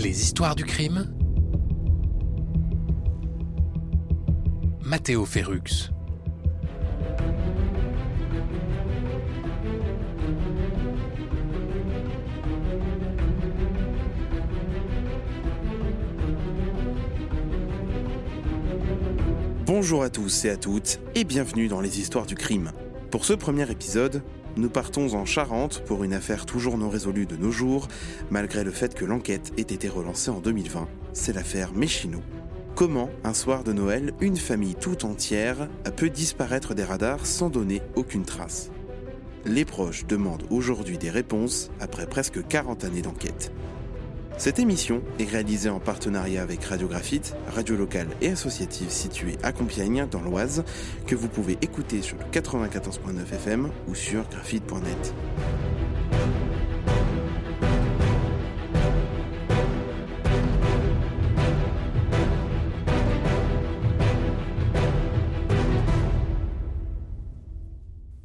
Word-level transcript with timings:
Les 0.00 0.22
histoires 0.22 0.54
du 0.54 0.64
crime 0.64 1.12
Mathéo 4.80 5.26
Ferrux 5.26 5.90
Bonjour 19.66 20.04
à 20.04 20.10
tous 20.10 20.44
et 20.44 20.50
à 20.50 20.56
toutes 20.56 21.00
et 21.16 21.24
bienvenue 21.24 21.66
dans 21.66 21.80
les 21.80 21.98
histoires 21.98 22.26
du 22.26 22.36
crime. 22.36 22.70
Pour 23.10 23.24
ce 23.24 23.32
premier 23.32 23.68
épisode, 23.68 24.22
nous 24.58 24.68
partons 24.68 25.14
en 25.14 25.24
Charente 25.24 25.82
pour 25.86 26.02
une 26.02 26.12
affaire 26.12 26.44
toujours 26.44 26.78
non 26.78 26.88
résolue 26.88 27.26
de 27.26 27.36
nos 27.36 27.52
jours, 27.52 27.86
malgré 28.30 28.64
le 28.64 28.72
fait 28.72 28.94
que 28.94 29.04
l'enquête 29.04 29.52
ait 29.56 29.62
été 29.62 29.88
relancée 29.88 30.30
en 30.30 30.40
2020. 30.40 30.88
C'est 31.12 31.32
l'affaire 31.32 31.72
Méchino. 31.72 32.20
Comment, 32.74 33.08
un 33.22 33.34
soir 33.34 33.62
de 33.62 33.72
Noël, 33.72 34.12
une 34.20 34.36
famille 34.36 34.74
tout 34.74 35.04
entière 35.04 35.68
peut 35.96 36.10
disparaître 36.10 36.74
des 36.74 36.84
radars 36.84 37.24
sans 37.24 37.50
donner 37.50 37.82
aucune 37.94 38.24
trace? 38.24 38.70
Les 39.44 39.64
proches 39.64 40.06
demandent 40.06 40.44
aujourd'hui 40.50 40.98
des 40.98 41.10
réponses 41.10 41.70
après 41.80 42.06
presque 42.06 42.46
40 42.46 42.84
années 42.84 43.02
d'enquête. 43.02 43.52
Cette 44.38 44.60
émission 44.60 45.02
est 45.18 45.24
réalisée 45.24 45.68
en 45.68 45.80
partenariat 45.80 46.42
avec 46.42 46.62
Radiographite, 46.62 47.34
radio 47.48 47.74
locale 47.74 48.06
et 48.20 48.28
associative 48.28 48.88
située 48.88 49.36
à 49.42 49.50
Compiègne, 49.50 50.06
dans 50.08 50.20
l'Oise, 50.22 50.62
que 51.08 51.16
vous 51.16 51.28
pouvez 51.28 51.58
écouter 51.60 52.02
sur 52.02 52.16
le 52.18 52.24
94.9 52.24 53.34
FM 53.34 53.72
ou 53.88 53.96
sur 53.96 54.28
graphite.net. 54.28 55.14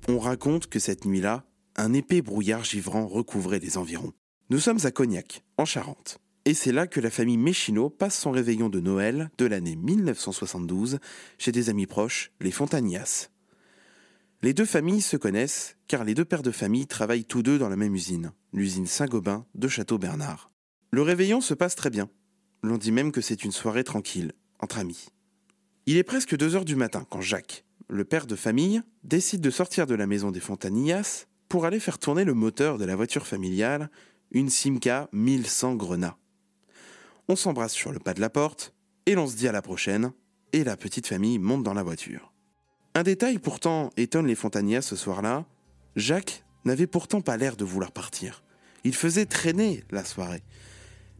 On 0.07 0.19
raconte 0.19 0.67
que 0.67 0.77
cette 0.77 1.05
nuit-là, 1.05 1.43
un 1.75 1.91
épais 1.91 2.21
brouillard 2.21 2.63
givrant 2.63 3.07
recouvrait 3.07 3.57
les 3.57 3.79
environs. 3.79 4.13
Nous 4.53 4.59
sommes 4.59 4.77
à 4.83 4.91
Cognac, 4.91 5.43
en 5.57 5.65
Charente. 5.65 6.19
Et 6.45 6.53
c'est 6.53 6.71
là 6.71 6.85
que 6.85 6.99
la 6.99 7.09
famille 7.09 7.39
Méchino 7.39 7.89
passe 7.89 8.19
son 8.19 8.29
réveillon 8.29 8.69
de 8.69 8.79
Noël 8.79 9.31
de 9.39 9.47
l'année 9.47 9.75
1972 9.75 10.99
chez 11.39 11.51
des 11.51 11.71
amis 11.71 11.87
proches, 11.87 12.31
les 12.39 12.51
Fontanias. 12.51 13.31
Les 14.43 14.53
deux 14.53 14.65
familles 14.65 15.01
se 15.01 15.17
connaissent 15.17 15.75
car 15.87 16.03
les 16.03 16.13
deux 16.13 16.23
pères 16.23 16.43
de 16.43 16.51
famille 16.51 16.85
travaillent 16.85 17.25
tous 17.25 17.41
deux 17.41 17.57
dans 17.57 17.67
la 17.67 17.75
même 17.75 17.95
usine, 17.95 18.31
l'usine 18.53 18.85
Saint-Gobain 18.85 19.47
de 19.55 19.67
Château-Bernard. 19.67 20.51
Le 20.91 21.01
réveillon 21.01 21.41
se 21.41 21.55
passe 21.55 21.73
très 21.73 21.89
bien. 21.89 22.07
L'on 22.61 22.77
dit 22.77 22.91
même 22.91 23.11
que 23.11 23.21
c'est 23.21 23.43
une 23.43 23.51
soirée 23.51 23.83
tranquille, 23.83 24.33
entre 24.59 24.77
amis. 24.77 25.07
Il 25.87 25.97
est 25.97 26.03
presque 26.03 26.37
2 26.37 26.55
heures 26.55 26.63
du 26.63 26.75
matin 26.75 27.07
quand 27.09 27.21
Jacques, 27.21 27.65
le 27.87 28.05
père 28.05 28.27
de 28.27 28.35
famille, 28.35 28.83
décide 29.03 29.41
de 29.41 29.49
sortir 29.49 29.87
de 29.87 29.95
la 29.95 30.05
maison 30.05 30.29
des 30.29 30.39
Fontanillas 30.39 31.25
pour 31.49 31.65
aller 31.65 31.79
faire 31.79 31.97
tourner 31.97 32.23
le 32.23 32.35
moteur 32.35 32.77
de 32.77 32.85
la 32.85 32.95
voiture 32.95 33.25
familiale, 33.25 33.89
une 34.33 34.49
Simca 34.49 35.07
1100 35.13 35.75
Grenat. 35.75 36.17
On 37.29 37.35
s'embrasse 37.35 37.73
sur 37.73 37.91
le 37.91 37.99
pas 37.99 38.13
de 38.13 38.21
la 38.21 38.29
porte 38.29 38.73
et 39.05 39.15
l'on 39.15 39.27
se 39.27 39.35
dit 39.35 39.47
à 39.47 39.51
la 39.51 39.61
prochaine, 39.61 40.11
et 40.51 40.63
la 40.63 40.77
petite 40.77 41.07
famille 41.07 41.39
monte 41.39 41.63
dans 41.63 41.73
la 41.73 41.83
voiture. 41.83 42.31
Un 42.95 43.03
détail 43.03 43.39
pourtant 43.39 43.89
étonne 43.97 44.27
les 44.27 44.35
Fontanillas 44.35 44.83
ce 44.83 44.95
soir-là, 44.95 45.45
Jacques 45.95 46.43
n'avait 46.63 46.87
pourtant 46.87 47.21
pas 47.21 47.37
l'air 47.37 47.55
de 47.55 47.65
vouloir 47.65 47.91
partir. 47.91 48.43
Il 48.83 48.95
faisait 48.95 49.25
traîner 49.25 49.83
la 49.91 50.05
soirée. 50.05 50.43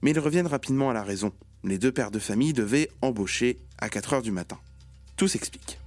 Mais 0.01 0.11
ils 0.11 0.19
reviennent 0.19 0.47
rapidement 0.47 0.89
à 0.89 0.93
la 0.93 1.03
raison. 1.03 1.33
Les 1.63 1.77
deux 1.77 1.91
pères 1.91 2.11
de 2.11 2.19
famille 2.19 2.53
devaient 2.53 2.89
embaucher 3.01 3.57
à 3.79 3.89
4 3.89 4.13
heures 4.13 4.21
du 4.21 4.31
matin. 4.31 4.59
Tout 5.17 5.27
s'explique. 5.27 5.79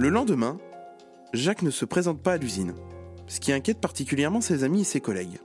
Le 0.00 0.08
lendemain, 0.08 0.58
Jacques 1.34 1.60
ne 1.60 1.70
se 1.70 1.84
présente 1.84 2.22
pas 2.22 2.32
à 2.32 2.36
l'usine, 2.38 2.72
ce 3.26 3.38
qui 3.38 3.52
inquiète 3.52 3.82
particulièrement 3.82 4.40
ses 4.40 4.64
amis 4.64 4.80
et 4.80 4.84
ses 4.84 5.02
collègues. 5.02 5.40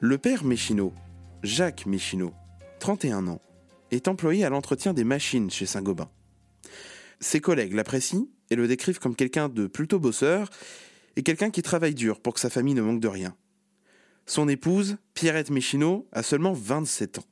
Le 0.00 0.18
père 0.18 0.42
Méchineau, 0.42 0.92
Jacques 1.44 1.86
Méchineau, 1.86 2.34
31 2.80 3.28
ans, 3.28 3.40
est 3.92 4.08
employé 4.08 4.44
à 4.44 4.48
l'entretien 4.48 4.92
des 4.92 5.04
machines 5.04 5.52
chez 5.52 5.66
Saint-Gobain. 5.66 6.10
Ses 7.20 7.38
collègues 7.38 7.74
l'apprécient 7.74 8.26
et 8.50 8.56
le 8.56 8.66
décrivent 8.66 8.98
comme 8.98 9.14
quelqu'un 9.14 9.48
de 9.48 9.68
plutôt 9.68 10.00
bosseur 10.00 10.50
et 11.14 11.22
quelqu'un 11.22 11.50
qui 11.50 11.62
travaille 11.62 11.94
dur 11.94 12.18
pour 12.18 12.34
que 12.34 12.40
sa 12.40 12.50
famille 12.50 12.74
ne 12.74 12.82
manque 12.82 12.98
de 12.98 13.06
rien. 13.06 13.36
Son 14.26 14.48
épouse, 14.48 14.96
Pierrette 15.14 15.50
Méchineau, 15.50 16.08
a 16.10 16.24
seulement 16.24 16.54
27 16.54 17.20
ans. 17.20 17.24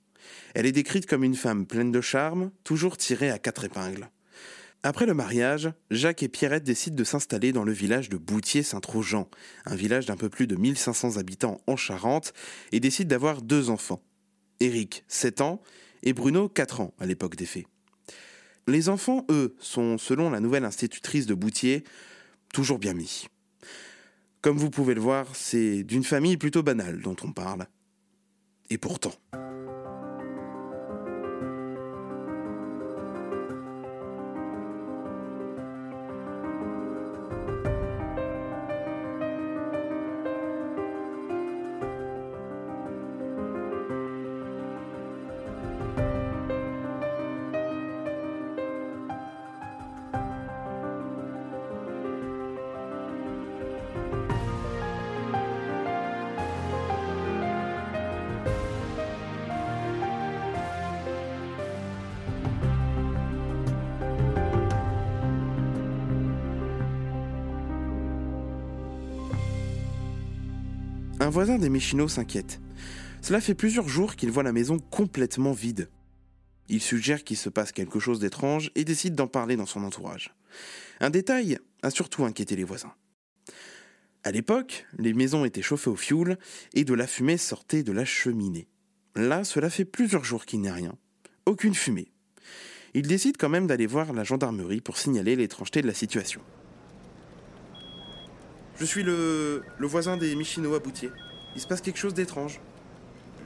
Elle 0.54 0.66
est 0.66 0.72
décrite 0.72 1.06
comme 1.06 1.24
une 1.24 1.34
femme 1.34 1.66
pleine 1.66 1.90
de 1.90 2.00
charme, 2.00 2.52
toujours 2.62 2.96
tirée 2.96 3.32
à 3.32 3.40
quatre 3.40 3.64
épingles. 3.64 4.08
Après 4.84 5.06
le 5.06 5.14
mariage, 5.14 5.72
Jacques 5.90 6.22
et 6.22 6.28
Pierrette 6.28 6.62
décident 6.62 6.94
de 6.94 7.04
s'installer 7.04 7.52
dans 7.52 7.64
le 7.64 7.72
village 7.72 8.08
de 8.08 8.16
Boutier-Saint-Trojan, 8.16 9.28
un 9.66 9.74
village 9.74 10.06
d'un 10.06 10.16
peu 10.16 10.28
plus 10.28 10.46
de 10.46 10.54
1500 10.54 11.16
habitants 11.16 11.60
en 11.66 11.76
Charente, 11.76 12.32
et 12.70 12.78
décident 12.78 13.08
d'avoir 13.08 13.42
deux 13.42 13.70
enfants. 13.70 14.02
Éric, 14.60 15.04
7 15.08 15.40
ans, 15.40 15.60
et 16.04 16.12
Bruno, 16.12 16.48
4 16.48 16.80
ans 16.80 16.94
à 17.00 17.06
l'époque 17.06 17.34
des 17.34 17.46
faits. 17.46 17.66
Les 18.68 18.88
enfants, 18.88 19.26
eux, 19.30 19.56
sont, 19.58 19.98
selon 19.98 20.30
la 20.30 20.40
nouvelle 20.40 20.64
institutrice 20.64 21.26
de 21.26 21.34
Boutier, 21.34 21.82
toujours 22.52 22.78
bien 22.78 22.94
mis. 22.94 23.26
Comme 24.42 24.58
vous 24.58 24.70
pouvez 24.70 24.94
le 24.94 25.00
voir, 25.00 25.34
c'est 25.34 25.82
d'une 25.82 26.04
famille 26.04 26.36
plutôt 26.36 26.62
banale 26.62 27.00
dont 27.02 27.16
on 27.24 27.32
parle. 27.32 27.66
Et 28.70 28.78
pourtant. 28.78 29.12
Un 71.28 71.30
voisin 71.30 71.58
des 71.58 71.68
Méchinots 71.68 72.08
s'inquiète. 72.08 72.58
Cela 73.20 73.42
fait 73.42 73.54
plusieurs 73.54 73.86
jours 73.86 74.16
qu'il 74.16 74.30
voit 74.30 74.42
la 74.42 74.54
maison 74.54 74.78
complètement 74.78 75.52
vide. 75.52 75.90
Il 76.70 76.80
suggère 76.80 77.22
qu'il 77.22 77.36
se 77.36 77.50
passe 77.50 77.70
quelque 77.70 78.00
chose 78.00 78.18
d'étrange 78.18 78.70
et 78.76 78.82
décide 78.82 79.14
d'en 79.14 79.26
parler 79.26 79.54
dans 79.54 79.66
son 79.66 79.84
entourage. 79.84 80.34
Un 81.00 81.10
détail 81.10 81.58
a 81.82 81.90
surtout 81.90 82.24
inquiété 82.24 82.56
les 82.56 82.64
voisins. 82.64 82.94
À 84.24 84.30
l'époque, 84.30 84.86
les 84.96 85.12
maisons 85.12 85.44
étaient 85.44 85.60
chauffées 85.60 85.90
au 85.90 85.96
fioul 85.96 86.38
et 86.72 86.84
de 86.84 86.94
la 86.94 87.06
fumée 87.06 87.36
sortait 87.36 87.82
de 87.82 87.92
la 87.92 88.06
cheminée. 88.06 88.66
Là, 89.14 89.44
cela 89.44 89.68
fait 89.68 89.84
plusieurs 89.84 90.24
jours 90.24 90.46
qu'il 90.46 90.62
n'y 90.62 90.68
a 90.68 90.72
rien. 90.72 90.94
Aucune 91.44 91.74
fumée. 91.74 92.10
Il 92.94 93.06
décide 93.06 93.36
quand 93.36 93.50
même 93.50 93.66
d'aller 93.66 93.86
voir 93.86 94.14
la 94.14 94.24
gendarmerie 94.24 94.80
pour 94.80 94.96
signaler 94.96 95.36
l'étrangeté 95.36 95.82
de 95.82 95.88
la 95.88 95.92
situation. 95.92 96.40
Je 98.78 98.84
suis 98.84 99.02
le, 99.02 99.64
le 99.76 99.86
voisin 99.88 100.16
des 100.16 100.34
Michino 100.36 100.74
à 100.74 100.78
Boutier. 100.78 101.10
Il 101.56 101.60
se 101.60 101.66
passe 101.66 101.80
quelque 101.80 101.98
chose 101.98 102.14
d'étrange. 102.14 102.60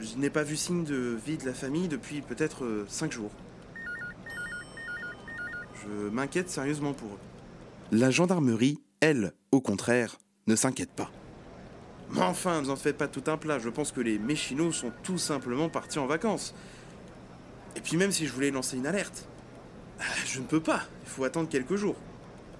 Je 0.00 0.16
n'ai 0.16 0.28
pas 0.28 0.42
vu 0.42 0.56
signe 0.56 0.84
de 0.84 1.16
vie 1.24 1.38
de 1.38 1.46
la 1.46 1.54
famille 1.54 1.88
depuis 1.88 2.20
peut-être 2.20 2.64
euh, 2.64 2.84
cinq 2.88 3.12
jours. 3.12 3.30
Je 5.82 6.10
m'inquiète 6.10 6.50
sérieusement 6.50 6.92
pour 6.92 7.08
eux. 7.08 7.18
La 7.92 8.10
gendarmerie, 8.10 8.78
elle, 9.00 9.32
au 9.52 9.60
contraire, 9.60 10.18
ne 10.46 10.54
s'inquiète 10.54 10.92
pas. 10.92 11.10
Mais 12.10 12.20
enfin, 12.20 12.60
ne 12.60 12.66
vous 12.66 12.70
en 12.70 12.76
faites 12.76 12.98
pas 12.98 13.08
tout 13.08 13.24
un 13.26 13.38
plat. 13.38 13.58
Je 13.58 13.70
pense 13.70 13.90
que 13.90 14.02
les 14.02 14.18
Méchinos 14.18 14.74
sont 14.74 14.92
tout 15.02 15.18
simplement 15.18 15.70
partis 15.70 15.98
en 15.98 16.06
vacances. 16.06 16.54
Et 17.74 17.80
puis 17.80 17.96
même 17.96 18.12
si 18.12 18.26
je 18.26 18.32
voulais 18.32 18.50
lancer 18.50 18.76
une 18.76 18.86
alerte, 18.86 19.26
ah, 19.98 20.04
je 20.26 20.40
ne 20.40 20.44
peux 20.44 20.60
pas. 20.60 20.82
Il 21.04 21.08
faut 21.08 21.24
attendre 21.24 21.48
quelques 21.48 21.76
jours. 21.76 21.96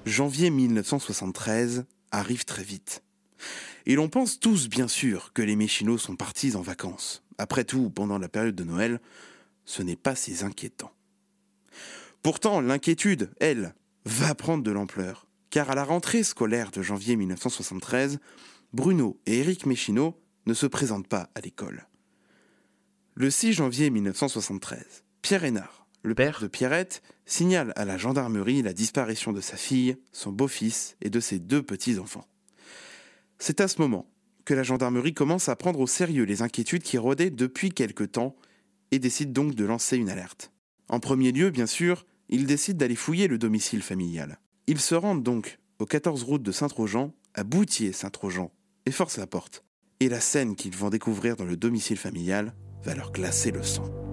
Janvier 0.07 0.49
1973 0.51 1.85
arrive 2.13 2.45
très 2.45 2.63
vite. 2.63 3.03
Et 3.87 3.97
l'on 3.97 4.09
pense 4.09 4.39
tous, 4.39 4.69
bien 4.69 4.87
sûr, 4.87 5.33
que 5.33 5.43
les 5.43 5.57
Méchinos 5.57 6.03
sont 6.03 6.17
partis 6.17 6.55
en 6.55 6.63
vacances. 6.63 7.25
Après 7.39 7.65
tout, 7.65 7.91
pendant 7.91 8.19
la 8.19 8.29
période 8.29 8.55
de 8.55 8.65
Noël, 8.65 9.01
ce 9.65 9.83
n'est 9.83 9.97
pas 9.97 10.15
si 10.15 10.45
inquiétant. 10.45 10.93
Pourtant, 12.23 12.61
l'inquiétude, 12.61 13.31
elle, 13.41 13.75
va 14.05 14.35
prendre 14.35 14.63
de 14.63 14.71
l'ampleur, 14.71 15.27
car 15.51 15.71
à 15.71 15.75
la 15.75 15.85
rentrée 15.85 16.23
scolaire 16.23 16.71
de 16.71 16.83
janvier 16.83 17.17
1973, 17.17 18.19
Bruno 18.73 19.21
et 19.27 19.39
Éric 19.39 19.67
Méchineau 19.67 20.17
ne 20.47 20.55
se 20.55 20.67
présentent 20.67 21.09
pas 21.09 21.31
à 21.35 21.41
l'école. 21.41 21.87
Le 23.15 23.31
6 23.31 23.55
janvier 23.55 23.91
1973, 23.91 25.05
Pierre 25.21 25.45
Hénard, 25.45 25.82
le 26.03 26.15
père 26.15 26.41
de 26.41 26.49
Pierrette, 26.49 27.03
signale 27.27 27.73
à 27.77 27.85
la 27.85 27.97
gendarmerie 27.97 28.63
la 28.63 28.73
disparition 28.73 29.33
de 29.33 29.41
sa 29.41 29.57
fille, 29.57 29.97
son 30.13 30.33
beau-fils 30.33 30.97
et 31.01 31.11
de 31.11 31.21
ses 31.21 31.39
deux 31.39 31.63
petits-enfants. 31.63 32.27
C'est 33.39 33.61
à 33.61 33.69
ce 33.69 33.81
moment 33.81 34.09
que 34.45 34.55
la 34.55 34.63
gendarmerie 34.63 35.15
commence 35.15 35.49
à 35.49 35.57
prendre 35.57 35.81
au 35.81 35.87
sérieux 35.87 36.25
les 36.25 36.43
inquiétudes 36.43 36.83
qui 36.83 36.99
rôdaient 36.99 37.31
depuis 37.31 37.71
quelque 37.71 38.05
temps 38.05 38.37
et 38.91 38.99
décide 38.99 39.33
donc 39.33 39.55
de 39.55 39.65
lancer 39.65 39.97
une 39.97 40.11
alerte. 40.11 40.53
En 40.89 41.01
premier 41.01 41.33
lieu, 41.33 41.51
bien 41.51 41.67
sûr, 41.67 42.05
ils 42.29 42.47
décident 42.47 42.79
d'aller 42.79 42.97
fouiller 42.97 43.29
le 43.29 43.39
domicile 43.39 43.83
familial. 43.83 44.39
Ils 44.67 44.81
se 44.81 44.95
rendent 44.95 45.23
donc 45.23 45.59
au 45.79 45.87
14 45.87 46.23
route 46.25 46.43
de 46.43 46.53
Saint-Trojan, 46.53 47.15
à 47.35 47.45
Boutier-Saint-Trojan, 47.45 48.53
et 48.87 48.91
forcent 48.91 49.19
la 49.19 49.27
porte. 49.27 49.65
Et 50.01 50.09
la 50.09 50.21
scène 50.21 50.57
qu'ils 50.57 50.77
vont 50.77 50.91
découvrir 50.91 51.37
dans 51.37 51.45
le 51.45 51.57
domicile 51.57 51.97
familial 51.97 52.55
va 52.85 52.95
leur 52.95 53.13
glacer 53.13 53.51
le 53.51 53.63
sang. 53.63 54.12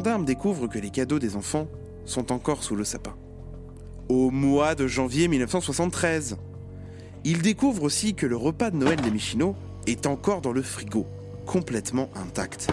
Gendarmes 0.00 0.24
découvrent 0.24 0.66
que 0.66 0.78
les 0.78 0.88
cadeaux 0.88 1.18
des 1.18 1.36
enfants 1.36 1.68
sont 2.06 2.32
encore 2.32 2.62
sous 2.62 2.74
le 2.74 2.84
sapin. 2.84 3.14
Au 4.08 4.30
mois 4.30 4.74
de 4.74 4.86
janvier 4.86 5.28
1973. 5.28 6.38
Ils 7.24 7.42
découvrent 7.42 7.82
aussi 7.82 8.14
que 8.14 8.24
le 8.24 8.34
repas 8.34 8.70
de 8.70 8.78
Noël 8.78 8.98
des 8.98 9.10
Michino 9.10 9.56
est 9.86 10.06
encore 10.06 10.40
dans 10.40 10.52
le 10.52 10.62
frigo, 10.62 11.06
complètement 11.44 12.08
intact. 12.16 12.68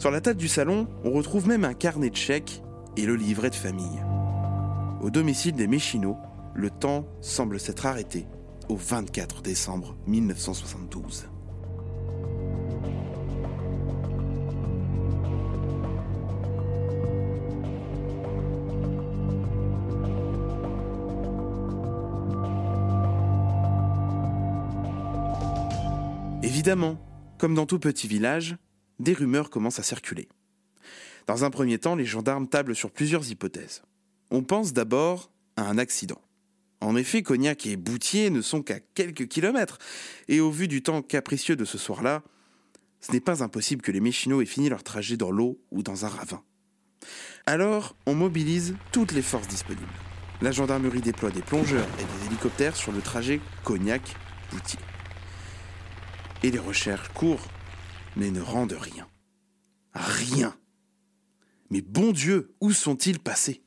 Sur 0.00 0.10
la 0.10 0.20
table 0.20 0.40
du 0.40 0.48
salon, 0.48 0.88
on 1.04 1.12
retrouve 1.12 1.46
même 1.46 1.64
un 1.64 1.72
carnet 1.72 2.10
de 2.10 2.16
chèques 2.16 2.64
et 2.96 3.06
le 3.06 3.14
livret 3.14 3.50
de 3.50 3.54
famille. 3.54 4.02
Au 5.00 5.10
domicile 5.10 5.54
des 5.54 5.68
Méchino, 5.68 6.16
le 6.56 6.70
temps 6.70 7.06
semble 7.20 7.60
s'être 7.60 7.86
arrêté 7.86 8.26
au 8.68 8.74
24 8.74 9.42
décembre 9.42 9.94
1972. 10.08 11.28
Évidemment, 26.70 27.04
comme 27.36 27.56
dans 27.56 27.66
tout 27.66 27.80
petit 27.80 28.06
village, 28.06 28.56
des 29.00 29.12
rumeurs 29.12 29.50
commencent 29.50 29.80
à 29.80 29.82
circuler. 29.82 30.28
Dans 31.26 31.42
un 31.42 31.50
premier 31.50 31.78
temps, 31.78 31.96
les 31.96 32.04
gendarmes 32.04 32.46
tablent 32.46 32.76
sur 32.76 32.92
plusieurs 32.92 33.28
hypothèses. 33.28 33.82
On 34.30 34.44
pense 34.44 34.72
d'abord 34.72 35.32
à 35.56 35.62
un 35.62 35.78
accident. 35.78 36.22
En 36.80 36.94
effet, 36.94 37.24
Cognac 37.24 37.66
et 37.66 37.74
Boutier 37.74 38.30
ne 38.30 38.40
sont 38.40 38.62
qu'à 38.62 38.78
quelques 38.78 39.26
kilomètres, 39.26 39.78
et 40.28 40.38
au 40.38 40.52
vu 40.52 40.68
du 40.68 40.80
temps 40.80 41.02
capricieux 41.02 41.56
de 41.56 41.64
ce 41.64 41.76
soir-là, 41.76 42.22
ce 43.00 43.10
n'est 43.10 43.18
pas 43.18 43.42
impossible 43.42 43.82
que 43.82 43.90
les 43.90 43.98
Méchinots 43.98 44.40
aient 44.40 44.46
fini 44.46 44.68
leur 44.68 44.84
trajet 44.84 45.16
dans 45.16 45.32
l'eau 45.32 45.60
ou 45.72 45.82
dans 45.82 46.04
un 46.04 46.08
ravin. 46.08 46.44
Alors, 47.46 47.96
on 48.06 48.14
mobilise 48.14 48.76
toutes 48.92 49.10
les 49.10 49.22
forces 49.22 49.48
disponibles. 49.48 49.88
La 50.40 50.52
gendarmerie 50.52 51.00
déploie 51.00 51.32
des 51.32 51.42
plongeurs 51.42 51.88
et 51.98 52.04
des 52.04 52.26
hélicoptères 52.26 52.76
sur 52.76 52.92
le 52.92 53.00
trajet 53.00 53.40
Cognac-Boutier. 53.64 54.78
Et 56.42 56.50
les 56.50 56.58
recherches 56.58 57.08
courent, 57.08 57.48
mais 58.16 58.30
ne 58.30 58.40
rendent 58.40 58.78
rien. 58.78 59.06
Rien. 59.92 60.54
Mais 61.70 61.82
bon 61.82 62.12
Dieu, 62.12 62.54
où 62.60 62.72
sont-ils 62.72 63.18
passés? 63.18 63.62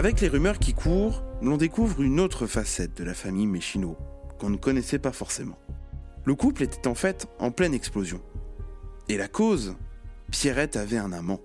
Avec 0.00 0.22
les 0.22 0.28
rumeurs 0.28 0.58
qui 0.58 0.72
courent, 0.72 1.22
l'on 1.42 1.58
découvre 1.58 2.00
une 2.00 2.20
autre 2.20 2.46
facette 2.46 2.96
de 2.96 3.04
la 3.04 3.12
famille 3.12 3.46
Méchino, 3.46 3.98
qu'on 4.38 4.48
ne 4.48 4.56
connaissait 4.56 4.98
pas 4.98 5.12
forcément. 5.12 5.58
Le 6.24 6.34
couple 6.34 6.62
était 6.62 6.88
en 6.88 6.94
fait 6.94 7.26
en 7.38 7.50
pleine 7.50 7.74
explosion. 7.74 8.22
Et 9.10 9.18
la 9.18 9.28
cause 9.28 9.76
Pierrette 10.30 10.76
avait 10.76 10.96
un 10.96 11.12
amant. 11.12 11.42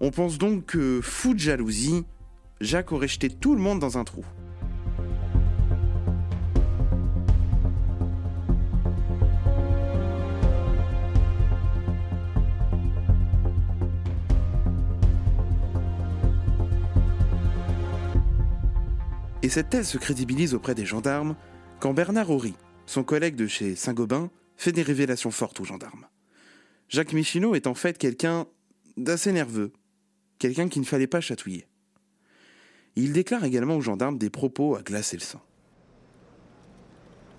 On 0.00 0.10
pense 0.10 0.36
donc 0.36 0.66
que, 0.66 1.00
fou 1.02 1.32
de 1.32 1.38
jalousie, 1.38 2.04
Jacques 2.60 2.92
aurait 2.92 3.08
jeté 3.08 3.30
tout 3.30 3.54
le 3.54 3.62
monde 3.62 3.78
dans 3.78 3.96
un 3.96 4.04
trou. 4.04 4.26
Et 19.42 19.48
cette 19.48 19.70
thèse 19.70 19.88
se 19.88 19.98
crédibilise 19.98 20.54
auprès 20.54 20.74
des 20.74 20.86
gendarmes 20.86 21.34
quand 21.80 21.92
Bernard 21.92 22.30
Horry, 22.30 22.54
son 22.86 23.02
collègue 23.02 23.34
de 23.34 23.48
chez 23.48 23.74
Saint-Gobain, 23.74 24.30
fait 24.56 24.70
des 24.70 24.82
révélations 24.82 25.32
fortes 25.32 25.58
aux 25.58 25.64
gendarmes. 25.64 26.06
Jacques 26.88 27.12
Michino 27.12 27.56
est 27.56 27.66
en 27.66 27.74
fait 27.74 27.98
quelqu'un 27.98 28.46
d'assez 28.96 29.32
nerveux, 29.32 29.72
quelqu'un 30.38 30.68
qu'il 30.68 30.82
ne 30.82 30.86
fallait 30.86 31.08
pas 31.08 31.20
chatouiller. 31.20 31.66
Il 32.94 33.12
déclare 33.12 33.44
également 33.44 33.76
aux 33.76 33.80
gendarmes 33.80 34.18
des 34.18 34.30
propos 34.30 34.76
à 34.76 34.82
glacer 34.82 35.16
le 35.16 35.22
sang. 35.22 35.42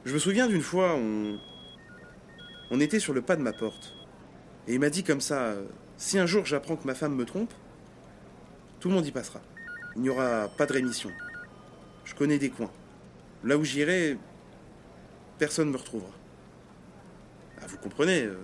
Je 0.03 0.13
me 0.13 0.19
souviens 0.19 0.47
d'une 0.47 0.61
fois, 0.61 0.97
on... 0.97 2.79
était 2.81 2.99
sur 2.99 3.13
le 3.13 3.21
pas 3.21 3.37
de 3.37 3.41
ma 3.41 3.53
porte. 3.53 3.93
Et 4.67 4.73
il 4.73 4.79
m'a 4.79 4.89
dit 4.89 5.03
comme 5.03 5.21
ça, 5.21 5.55
si 5.95 6.19
un 6.19 6.25
jour 6.25 6.45
j'apprends 6.45 6.75
que 6.75 6.85
ma 6.85 6.95
femme 6.95 7.15
me 7.15 7.23
trompe, 7.23 7.53
tout 8.81 8.89
le 8.89 8.95
monde 8.95 9.05
y 9.05 9.11
passera. 9.11 9.39
Il 9.95 10.01
n'y 10.01 10.09
aura 10.09 10.49
pas 10.57 10.65
de 10.65 10.73
rémission. 10.73 11.11
Je 12.13 12.17
connais 12.19 12.37
des 12.37 12.49
coins. 12.49 12.71
Là 13.43 13.57
où 13.57 13.63
j'irai, 13.63 14.17
personne 15.39 15.67
ne 15.67 15.73
me 15.73 15.77
retrouvera. 15.77 16.11
Ah, 17.61 17.65
vous 17.67 17.77
comprenez, 17.77 18.23
euh, 18.23 18.37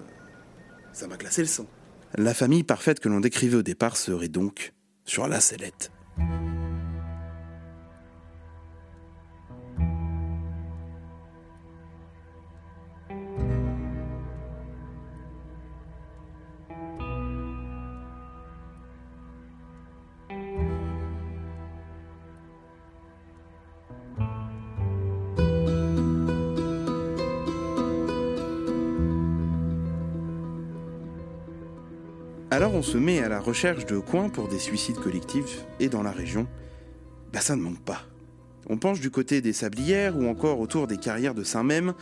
ça 0.91 1.07
m'a 1.07 1.17
glacé 1.17 1.41
le 1.41 1.47
sang. 1.47 1.67
La 2.15 2.33
famille 2.33 2.63
parfaite 2.63 2.99
que 2.99 3.09
l'on 3.09 3.19
décrivait 3.19 3.57
au 3.57 3.61
départ 3.61 3.95
serait 3.95 4.27
donc 4.27 4.73
sur 5.05 5.27
la 5.27 5.39
sellette. 5.39 5.91
Se 32.81 32.97
met 32.97 33.19
à 33.19 33.29
la 33.29 33.39
recherche 33.39 33.85
de 33.85 33.97
coins 33.97 34.29
pour 34.29 34.47
des 34.47 34.59
suicides 34.59 34.99
collectifs 34.99 35.65
et 35.79 35.89
dans 35.89 36.03
la 36.03 36.11
région, 36.11 36.47
bah 37.33 37.41
ça 37.41 37.55
ne 37.55 37.61
manque 37.61 37.83
pas. 37.83 38.03
On 38.67 38.77
penche 38.77 38.99
du 38.99 39.11
côté 39.11 39.41
des 39.41 39.53
Sablières 39.53 40.17
ou 40.17 40.27
encore 40.27 40.59
autour 40.59 40.87
des 40.87 40.97
carrières 40.97 41.33
de 41.33 41.43
Saint-Même, 41.43 41.93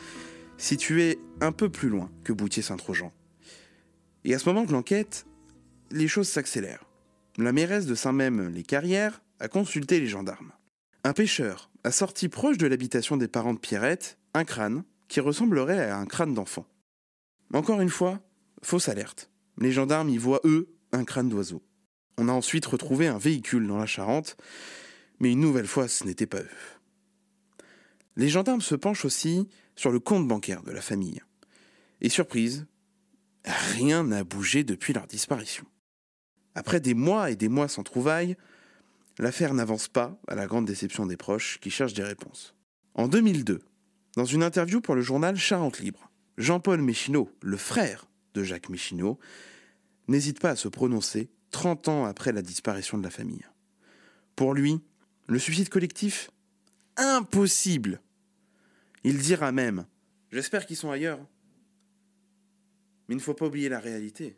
situées 0.57 1.19
un 1.41 1.51
peu 1.51 1.69
plus 1.69 1.89
loin 1.89 2.09
que 2.23 2.33
Boutier-Saint-Trojan. 2.33 3.11
Et 4.23 4.33
à 4.33 4.39
ce 4.39 4.49
moment 4.49 4.65
de 4.65 4.71
l'enquête, 4.71 5.25
les 5.91 6.07
choses 6.07 6.27
s'accélèrent. 6.27 6.85
La 7.37 7.53
mairesse 7.53 7.85
de 7.85 7.95
Saint-Même, 7.95 8.49
les 8.49 8.63
carrières, 8.63 9.21
a 9.39 9.47
consulté 9.47 9.99
les 9.99 10.07
gendarmes. 10.07 10.51
Un 11.03 11.13
pêcheur 11.13 11.69
a 11.83 11.91
sorti 11.91 12.27
proche 12.27 12.57
de 12.57 12.67
l'habitation 12.67 13.17
des 13.17 13.27
parents 13.27 13.53
de 13.53 13.59
Pierrette 13.59 14.17
un 14.33 14.43
crâne 14.43 14.83
qui 15.07 15.19
ressemblerait 15.19 15.89
à 15.89 15.97
un 15.97 16.05
crâne 16.05 16.33
d'enfant. 16.33 16.65
Encore 17.53 17.81
une 17.81 17.89
fois, 17.89 18.19
fausse 18.61 18.89
alerte. 18.89 19.29
Les 19.59 19.71
gendarmes 19.71 20.09
y 20.09 20.17
voient, 20.17 20.41
eux, 20.45 20.69
un 20.91 21.03
crâne 21.03 21.29
d'oiseau. 21.29 21.63
On 22.17 22.29
a 22.29 22.33
ensuite 22.33 22.65
retrouvé 22.65 23.07
un 23.07 23.17
véhicule 23.17 23.67
dans 23.67 23.77
la 23.77 23.85
Charente, 23.85 24.37
mais 25.19 25.31
une 25.31 25.39
nouvelle 25.39 25.67
fois, 25.67 25.87
ce 25.87 26.03
n'était 26.03 26.27
pas 26.27 26.41
eux. 26.41 26.49
Les 28.15 28.29
gendarmes 28.29 28.61
se 28.61 28.75
penchent 28.75 29.05
aussi 29.05 29.47
sur 29.75 29.91
le 29.91 29.99
compte 29.99 30.27
bancaire 30.27 30.63
de 30.63 30.71
la 30.71 30.81
famille. 30.81 31.21
Et 32.01 32.09
surprise, 32.09 32.65
rien 33.45 34.03
n'a 34.03 34.23
bougé 34.23 34.63
depuis 34.63 34.93
leur 34.93 35.07
disparition. 35.07 35.65
Après 36.55 36.79
des 36.79 36.95
mois 36.95 37.29
et 37.29 37.35
des 37.35 37.49
mois 37.49 37.67
sans 37.67 37.83
trouvailles, 37.83 38.35
l'affaire 39.19 39.53
n'avance 39.53 39.87
pas, 39.87 40.19
à 40.27 40.35
la 40.35 40.47
grande 40.47 40.65
déception 40.65 41.05
des 41.05 41.17
proches 41.17 41.59
qui 41.59 41.69
cherchent 41.69 41.93
des 41.93 42.03
réponses. 42.03 42.55
En 42.95 43.07
2002, 43.07 43.61
dans 44.15 44.25
une 44.25 44.41
interview 44.41 44.81
pour 44.81 44.95
le 44.95 45.01
journal 45.01 45.35
Charente 45.35 45.79
Libre, 45.79 46.11
Jean-Paul 46.37 46.81
Méchineau, 46.81 47.29
le 47.41 47.57
frère 47.57 48.07
Jacques 48.43 48.69
Michineau, 48.69 49.19
n'hésite 50.07 50.39
pas 50.39 50.51
à 50.51 50.55
se 50.55 50.67
prononcer 50.67 51.29
30 51.51 51.87
ans 51.87 52.05
après 52.05 52.31
la 52.31 52.41
disparition 52.41 52.97
de 52.97 53.03
la 53.03 53.09
famille. 53.09 53.45
Pour 54.35 54.53
lui, 54.53 54.81
le 55.27 55.39
suicide 55.39 55.69
collectif 55.69 56.31
Impossible 56.95 58.01
Il 59.03 59.17
dira 59.19 59.51
même 59.51 59.85
J'espère 60.31 60.65
qu'ils 60.65 60.77
sont 60.77 60.91
ailleurs. 60.91 61.19
Mais 63.07 63.15
il 63.15 63.17
ne 63.17 63.21
faut 63.21 63.33
pas 63.33 63.45
oublier 63.45 63.69
la 63.69 63.79
réalité, 63.79 64.37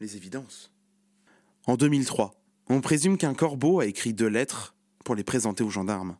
les 0.00 0.16
évidences. 0.16 0.72
En 1.66 1.76
2003, 1.76 2.34
on 2.68 2.80
présume 2.80 3.18
qu'un 3.18 3.34
corbeau 3.34 3.80
a 3.80 3.86
écrit 3.86 4.14
deux 4.14 4.28
lettres 4.28 4.74
pour 5.04 5.14
les 5.14 5.24
présenter 5.24 5.62
aux 5.62 5.70
gendarmes. 5.70 6.16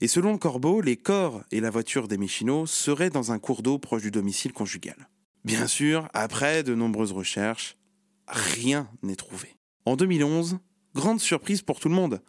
Et 0.00 0.08
selon 0.08 0.32
le 0.32 0.38
corbeau, 0.38 0.80
les 0.80 0.96
corps 0.96 1.42
et 1.50 1.60
la 1.60 1.70
voiture 1.70 2.08
des 2.08 2.18
Méchinots 2.18 2.66
seraient 2.66 3.10
dans 3.10 3.32
un 3.32 3.38
cours 3.38 3.62
d'eau 3.62 3.78
proche 3.78 4.02
du 4.02 4.10
domicile 4.10 4.52
conjugal. 4.52 5.08
Bien 5.48 5.66
sûr, 5.66 6.10
après 6.12 6.62
de 6.62 6.74
nombreuses 6.74 7.12
recherches, 7.12 7.78
rien 8.26 8.86
n'est 9.02 9.16
trouvé. 9.16 9.56
En 9.86 9.96
2011, 9.96 10.58
grande 10.94 11.20
surprise 11.20 11.62
pour 11.62 11.80
tout 11.80 11.88
le 11.88 11.94
monde, 11.94 12.20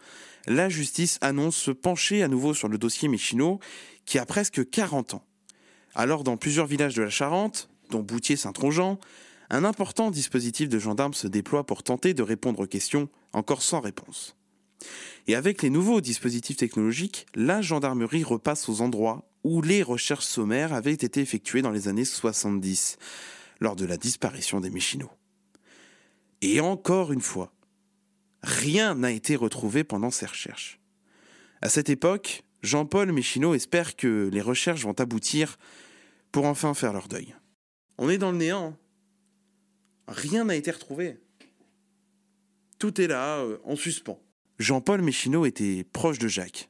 la 0.47 0.69
justice 0.69 1.17
annonce 1.19 1.57
se 1.57 1.71
pencher 1.71 2.23
à 2.23 2.29
nouveau 2.29 2.53
sur 2.53 2.69
le 2.69 2.77
dossier 2.77 3.09
Méchino, 3.09 3.59
qui 4.05 4.19
a 4.19 4.25
presque 4.25 4.69
40 4.69 5.15
ans. 5.15 5.25
Alors, 5.95 6.23
dans 6.23 6.38
plusieurs 6.38 6.65
villages 6.65 6.95
de 6.95 7.03
la 7.03 7.09
Charente, 7.09 7.69
dont 7.89 7.99
Boutier-Saint-Tronjean, 7.99 8.97
un 9.49 9.65
important 9.65 10.11
dispositif 10.11 10.69
de 10.69 10.79
gendarmes 10.79 11.13
se 11.13 11.27
déploie 11.27 11.65
pour 11.65 11.83
tenter 11.83 12.13
de 12.13 12.23
répondre 12.23 12.61
aux 12.61 12.67
questions 12.67 13.09
encore 13.33 13.63
sans 13.63 13.81
réponse. 13.81 14.38
Et 15.27 15.35
avec 15.35 15.61
les 15.61 15.69
nouveaux 15.69 15.99
dispositifs 15.99 16.55
technologiques, 16.55 17.25
la 17.35 17.61
gendarmerie 17.61 18.23
repasse 18.23 18.69
aux 18.69 18.79
endroits 18.79 19.28
où 19.43 19.62
les 19.62 19.84
recherches 19.84 20.25
sommaires 20.25 20.74
avaient 20.74 20.93
été 20.93 21.22
effectuées 21.22 21.62
dans 21.62 21.72
les 21.72 21.88
années 21.88 22.05
70, 22.05 22.98
lors 23.60 23.75
de 23.75 23.86
la 23.86 23.98
disparition 23.98 24.60
des 24.60 24.69
Méchinots. 24.69 25.12
Et 26.41 26.60
encore 26.60 27.12
une 27.12 27.22
fois, 27.22 27.53
rien 28.41 28.96
n'a 28.96 29.12
été 29.12 29.36
retrouvé 29.36 29.84
pendant 29.84 30.12
ces 30.12 30.25
recherches. 30.25 30.79
À 31.62 31.69
cette 31.69 31.89
époque, 31.89 32.43
Jean-Paul 32.62 33.12
Méchineau 33.12 33.53
espère 33.53 33.96
que 33.96 34.29
les 34.31 34.41
recherches 34.41 34.84
vont 34.84 35.00
aboutir 35.00 35.58
pour 36.31 36.46
enfin 36.46 36.74
faire 36.74 36.93
leur 36.93 37.08
deuil. 37.08 37.36
On 37.98 38.10
est 38.10 38.17
dans 38.17 38.31
le 38.31 38.38
néant. 38.38 38.77
Rien 40.08 40.46
n'a 40.46 40.55
été 40.55 40.72
retrouvé. 40.72 41.17
Tout 42.77 43.01
est 43.01 43.08
là, 43.08 43.39
euh, 43.39 43.58
en 43.65 43.75
suspens. 43.75 44.19
Jean-Paul 44.58 45.01
Méchineau 45.01 45.46
était 45.46 45.84
proche 45.84 46.19
de 46.19 46.27
Jacques 46.27 46.69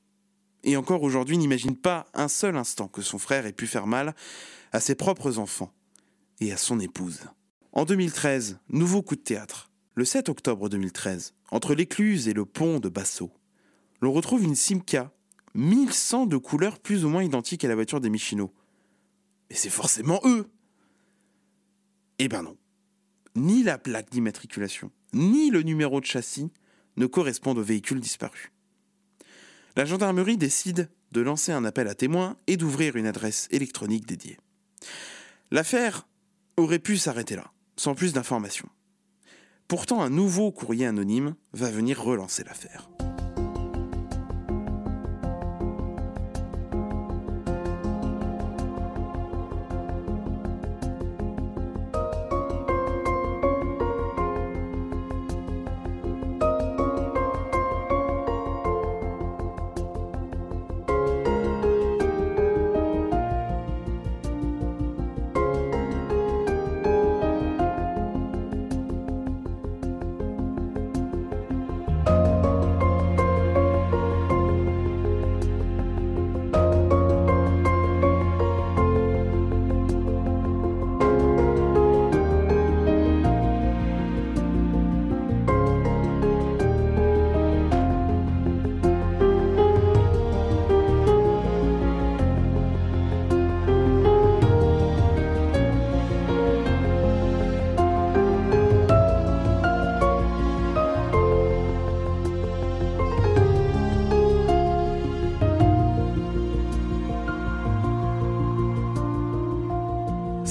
et 0.64 0.78
encore 0.78 1.04
aujourd'hui 1.04 1.38
n'imagine 1.38 1.76
pas 1.76 2.08
un 2.14 2.28
seul 2.28 2.58
instant 2.58 2.88
que 2.88 3.02
son 3.02 3.18
frère 3.18 3.46
ait 3.46 3.54
pu 3.54 3.68
faire 3.68 3.88
mal 3.88 4.16
à 4.72 4.80
ses 4.80 4.96
propres 4.96 5.40
enfants, 5.40 5.74
et 6.40 6.52
à 6.52 6.58
son 6.58 6.80
épouse. 6.80 7.22
En 7.72 7.86
2013, 7.86 8.60
nouveau 8.70 9.02
coup 9.02 9.16
de 9.16 9.22
théâtre. 9.22 9.70
Le 9.96 10.06
7 10.06 10.30
octobre 10.30 10.70
2013, 10.70 11.34
entre 11.52 11.76
l'écluse 11.76 12.28
et 12.28 12.34
le 12.34 12.46
pont 12.46 12.80
de 12.80 12.90
Basso, 12.90 13.32
l'on 14.02 14.14
retrouve 14.14 14.44
une 14.44 14.56
Simca, 14.56 15.12
1100 15.56 16.28
de 16.28 16.38
couleurs 16.38 16.80
plus 16.80 17.04
ou 17.04 17.10
moins 17.10 17.24
identiques 17.24 17.66
à 17.66 17.68
la 17.68 17.76
voiture 17.76 18.00
des 18.00 18.10
Michino. 18.10 18.54
Et 19.50 19.56
c'est 19.56 19.70
forcément 19.70 20.22
eux 20.24 20.50
Eh 22.20 22.28
ben 22.28 22.44
non. 22.44 22.56
Ni 23.36 23.64
la 23.64 23.78
plaque 23.78 24.10
d'immatriculation, 24.10 24.92
ni 25.14 25.50
le 25.50 25.64
numéro 25.64 26.00
de 26.00 26.06
châssis 26.06 26.52
ne 26.98 27.06
correspondent 27.06 27.58
au 27.58 27.64
véhicule 27.64 28.00
disparu. 28.00 28.52
La 29.80 29.86
gendarmerie 29.86 30.36
décide 30.36 30.90
de 31.14 31.22
lancer 31.22 31.54
un 31.54 31.64
appel 31.64 31.88
à 31.88 31.96
témoins 31.96 32.36
et 32.48 32.58
d'ouvrir 32.58 32.98
une 32.98 33.08
adresse 33.08 33.48
électronique 33.50 34.06
dédiée. 34.06 34.38
L'affaire 35.52 36.06
aurait 36.58 36.80
pu 36.80 36.98
s'arrêter 36.98 37.38
là, 37.38 37.54
sans 37.78 37.96
plus 37.96 38.12
d'informations. 38.12 38.68
Pourtant, 39.70 40.02
un 40.02 40.10
nouveau 40.10 40.52
courrier 40.52 40.86
anonyme 40.86 41.34
va 41.54 41.72
venir 41.72 42.04
relancer 42.04 42.44
l'affaire. 42.44 42.90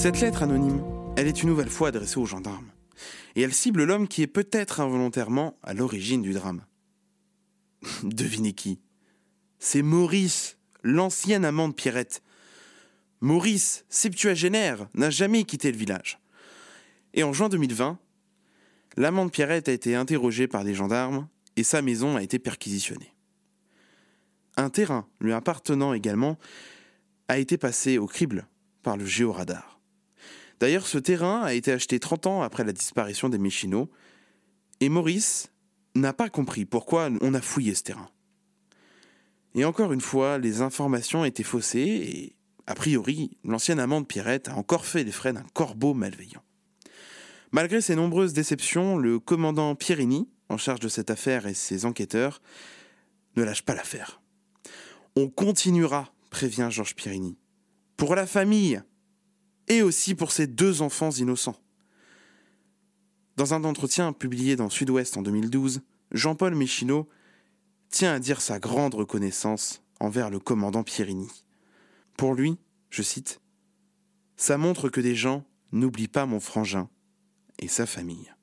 Cette 0.09 0.21
lettre 0.21 0.41
anonyme, 0.41 0.83
elle 1.17 1.27
est 1.27 1.43
une 1.43 1.49
nouvelle 1.49 1.69
fois 1.69 1.89
adressée 1.89 2.17
aux 2.17 2.25
gendarmes. 2.25 2.71
Et 3.35 3.41
elle 3.43 3.53
cible 3.53 3.83
l'homme 3.83 4.07
qui 4.07 4.23
est 4.23 4.27
peut-être 4.27 4.79
involontairement 4.79 5.59
à 5.61 5.75
l'origine 5.75 6.23
du 6.23 6.33
drame. 6.33 6.65
Devinez 8.01 8.53
qui? 8.53 8.79
C'est 9.59 9.83
Maurice, 9.83 10.57
l'ancien 10.81 11.43
amant 11.43 11.67
de 11.67 11.75
Pierrette. 11.75 12.23
Maurice, 13.21 13.85
septuagénaire, 13.87 14.87
n'a 14.95 15.11
jamais 15.11 15.43
quitté 15.43 15.71
le 15.71 15.77
village. 15.77 16.17
Et 17.13 17.21
en 17.21 17.31
juin 17.31 17.47
2020, 17.47 17.99
l'amant 18.97 19.27
de 19.27 19.29
Pierrette 19.29 19.69
a 19.69 19.73
été 19.73 19.93
interrogé 19.93 20.47
par 20.47 20.63
des 20.63 20.73
gendarmes 20.73 21.27
et 21.55 21.63
sa 21.63 21.83
maison 21.83 22.15
a 22.15 22.23
été 22.23 22.39
perquisitionnée. 22.39 23.13
Un 24.57 24.71
terrain 24.71 25.07
lui 25.19 25.33
appartenant 25.33 25.93
également 25.93 26.39
a 27.27 27.37
été 27.37 27.59
passé 27.59 27.99
au 27.99 28.07
crible 28.07 28.47
par 28.81 28.97
le 28.97 29.05
géoradar. 29.05 29.78
D'ailleurs, 30.59 30.87
ce 30.87 30.97
terrain 30.97 31.41
a 31.41 31.53
été 31.53 31.71
acheté 31.71 31.99
30 31.99 32.27
ans 32.27 32.41
après 32.41 32.63
la 32.63 32.73
disparition 32.73 33.29
des 33.29 33.37
Méchino, 33.37 33.89
et 34.81 34.89
Maurice 34.89 35.51
n'a 35.95 36.13
pas 36.13 36.29
compris 36.29 36.65
pourquoi 36.65 37.09
on 37.21 37.33
a 37.33 37.41
fouillé 37.41 37.75
ce 37.75 37.83
terrain. 37.83 38.09
Et 39.55 39.65
encore 39.65 39.93
une 39.93 40.01
fois, 40.01 40.37
les 40.37 40.61
informations 40.61 41.25
étaient 41.25 41.43
faussées, 41.43 41.79
et 41.79 42.35
a 42.67 42.75
priori, 42.75 43.37
l'ancien 43.43 43.77
amant 43.79 44.01
de 44.01 44.05
Pierrette 44.05 44.49
a 44.49 44.55
encore 44.55 44.85
fait 44.85 45.03
les 45.03 45.11
frais 45.11 45.33
d'un 45.33 45.45
corbeau 45.53 45.93
malveillant. 45.93 46.43
Malgré 47.51 47.81
ces 47.81 47.95
nombreuses 47.95 48.33
déceptions, 48.33 48.97
le 48.97 49.19
commandant 49.19 49.73
Pierini, 49.75 50.29
en 50.49 50.57
charge 50.57 50.79
de 50.81 50.87
cette 50.87 51.09
affaire 51.09 51.47
et 51.47 51.53
ses 51.53 51.85
enquêteurs, 51.85 52.41
ne 53.35 53.43
lâche 53.43 53.63
pas 53.63 53.73
l'affaire. 53.73 54.21
On 55.15 55.29
continuera, 55.29 56.13
prévient 56.29 56.67
Georges 56.69 56.95
Pierini. 56.95 57.37
Pour 57.97 58.15
la 58.15 58.27
famille, 58.27 58.81
et 59.69 59.81
aussi 59.83 60.15
pour 60.15 60.31
ses 60.31 60.47
deux 60.47 60.81
enfants 60.81 61.11
innocents. 61.11 61.55
Dans 63.37 63.53
un 63.53 63.63
entretien 63.63 64.11
publié 64.11 64.55
dans 64.55 64.69
Sud-Ouest 64.69 65.15
en 65.15 65.21
2012, 65.21 65.81
Jean-Paul 66.11 66.55
Méchineau 66.55 67.07
tient 67.89 68.13
à 68.13 68.19
dire 68.19 68.41
sa 68.41 68.59
grande 68.59 68.95
reconnaissance 68.95 69.81
envers 69.99 70.29
le 70.29 70.39
commandant 70.39 70.83
Pierini. 70.83 71.29
Pour 72.17 72.33
lui, 72.33 72.57
je 72.89 73.01
cite, 73.01 73.39
Ça 74.35 74.57
montre 74.57 74.89
que 74.89 75.01
des 75.01 75.15
gens 75.15 75.45
n'oublient 75.71 76.07
pas 76.07 76.25
mon 76.25 76.39
frangin 76.39 76.89
et 77.59 77.67
sa 77.67 77.85
famille. 77.85 78.33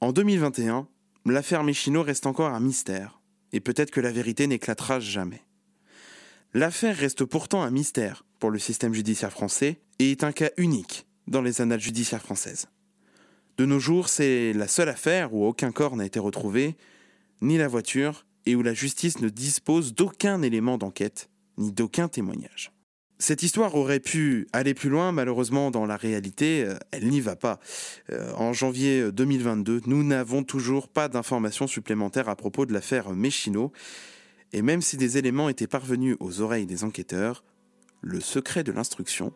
En 0.00 0.12
2021, 0.12 0.88
l'affaire 1.26 1.64
Méchineau 1.64 2.02
reste 2.02 2.26
encore 2.26 2.50
un 2.50 2.60
mystère, 2.60 3.20
et 3.52 3.60
peut-être 3.60 3.90
que 3.90 4.00
la 4.00 4.12
vérité 4.12 4.46
n'éclatera 4.46 5.00
jamais. 5.00 5.42
L'affaire 6.52 6.96
reste 6.96 7.24
pourtant 7.24 7.62
un 7.62 7.70
mystère 7.70 8.24
pour 8.38 8.50
le 8.50 8.58
système 8.58 8.94
judiciaire 8.94 9.32
français 9.32 9.80
et 9.98 10.10
est 10.10 10.24
un 10.24 10.32
cas 10.32 10.50
unique 10.56 11.06
dans 11.26 11.42
les 11.42 11.60
annales 11.60 11.80
judiciaires 11.80 12.22
françaises. 12.22 12.66
De 13.56 13.66
nos 13.66 13.78
jours, 13.78 14.08
c'est 14.08 14.52
la 14.52 14.66
seule 14.66 14.88
affaire 14.88 15.32
où 15.32 15.46
aucun 15.46 15.70
corps 15.70 15.96
n'a 15.96 16.06
été 16.06 16.18
retrouvé, 16.18 16.76
ni 17.40 17.56
la 17.56 17.68
voiture, 17.68 18.26
et 18.46 18.56
où 18.56 18.62
la 18.62 18.74
justice 18.74 19.20
ne 19.20 19.28
dispose 19.28 19.94
d'aucun 19.94 20.42
élément 20.42 20.76
d'enquête, 20.76 21.30
ni 21.56 21.72
d'aucun 21.72 22.08
témoignage. 22.08 22.72
Cette 23.18 23.42
histoire 23.42 23.74
aurait 23.76 24.00
pu 24.00 24.48
aller 24.52 24.74
plus 24.74 24.90
loin, 24.90 25.12
malheureusement 25.12 25.70
dans 25.70 25.86
la 25.86 25.96
réalité, 25.96 26.64
euh, 26.64 26.74
elle 26.90 27.08
n'y 27.08 27.20
va 27.20 27.36
pas. 27.36 27.60
Euh, 28.10 28.32
en 28.34 28.52
janvier 28.52 29.12
2022, 29.12 29.82
nous 29.86 30.02
n'avons 30.02 30.42
toujours 30.42 30.88
pas 30.88 31.08
d'informations 31.08 31.68
supplémentaires 31.68 32.28
à 32.28 32.34
propos 32.34 32.66
de 32.66 32.72
l'affaire 32.72 33.10
Méchino, 33.10 33.72
et 34.52 34.62
même 34.62 34.82
si 34.82 34.96
des 34.96 35.16
éléments 35.16 35.48
étaient 35.48 35.68
parvenus 35.68 36.16
aux 36.18 36.40
oreilles 36.40 36.66
des 36.66 36.82
enquêteurs, 36.82 37.44
le 38.02 38.20
secret 38.20 38.64
de 38.64 38.72
l'instruction 38.72 39.32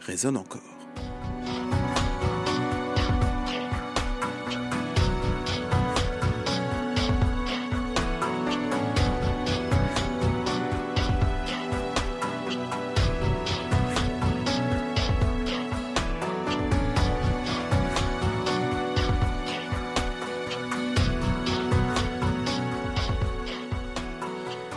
résonne 0.00 0.36
encore. 0.36 0.73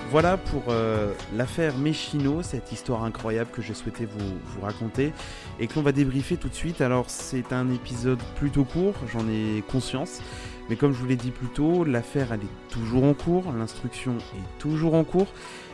Voilà 0.09 0.37
pour 0.37 0.63
euh, 0.69 1.11
l'affaire 1.35 1.77
Méchino, 1.77 2.41
cette 2.41 2.71
histoire 2.71 3.03
incroyable 3.03 3.49
que 3.51 3.61
je 3.61 3.73
souhaitais 3.73 4.05
vous, 4.05 4.37
vous 4.45 4.61
raconter 4.61 5.11
et 5.59 5.67
que 5.67 5.75
l'on 5.75 5.81
va 5.81 5.91
débriefer 5.91 6.37
tout 6.37 6.47
de 6.47 6.53
suite. 6.53 6.79
Alors 6.79 7.09
c'est 7.09 7.51
un 7.51 7.69
épisode 7.71 8.19
plutôt 8.37 8.63
court, 8.63 8.93
j'en 9.11 9.27
ai 9.27 9.61
conscience, 9.69 10.21
mais 10.69 10.77
comme 10.77 10.93
je 10.93 10.99
vous 10.99 11.07
l'ai 11.07 11.17
dit 11.17 11.31
plus 11.31 11.49
tôt, 11.49 11.83
l'affaire 11.83 12.31
elle 12.31 12.39
est 12.39 12.73
toujours 12.73 13.03
en 13.03 13.13
cours, 13.13 13.51
l'instruction 13.51 14.17
est 14.17 14.59
toujours 14.59 14.93
en 14.93 15.03
cours. 15.03 15.27